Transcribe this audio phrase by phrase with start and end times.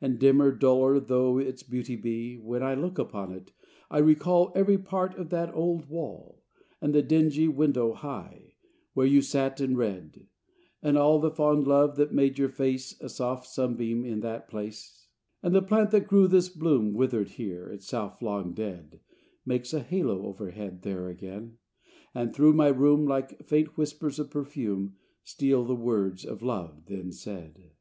[0.00, 3.50] And dimmer, duller Though its beauty be, when I Look upon it,
[3.90, 6.44] I recall Every part of that old wall;
[6.80, 8.54] And the dingy window high,
[8.92, 10.28] Where you sat and read;
[10.80, 15.08] and all The fond love that made your face A soft sunbeam in that place:
[15.42, 19.00] And the plant that grew this bloom Withered here, itself long dead,
[19.44, 21.58] Makes a halo overhead There again
[22.14, 27.10] and through my room, Like faint whispers of perfume, Steal the words of love then
[27.10, 27.72] said.